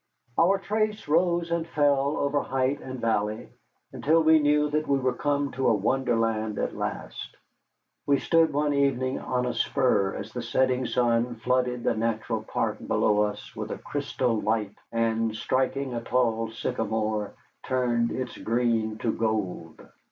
Our 0.35 0.57
trace 0.57 1.07
rose 1.07 1.51
and 1.51 1.67
fell 1.67 2.17
over 2.17 2.41
height 2.41 2.81
and 2.81 2.99
valley, 2.99 3.49
until 3.93 4.23
we 4.23 4.39
knew 4.39 4.67
that 4.71 4.87
we 4.87 4.97
were 4.97 5.13
come 5.13 5.51
to 5.51 5.67
a 5.67 5.75
wonderland 5.75 6.57
at 6.57 6.75
last. 6.75 7.37
We 8.07 8.17
stood 8.17 8.51
one 8.51 8.73
evening 8.73 9.19
on 9.19 9.45
a 9.45 9.53
spur 9.53 10.15
as 10.15 10.33
the 10.33 10.41
setting 10.41 10.87
sun 10.87 11.35
flooded 11.35 11.83
the 11.83 11.93
natural 11.93 12.41
park 12.41 12.79
below 12.87 13.21
us 13.21 13.55
with 13.55 13.69
a 13.69 13.77
crystal 13.77 14.41
light 14.41 14.75
and, 14.91 15.35
striking 15.35 15.93
a 15.93 16.01
tall 16.01 16.49
sycamore, 16.49 17.35
turned 17.63 18.11
its 18.11 18.35
green 18.39 18.97
to 18.97 19.11
gold. 19.13 19.87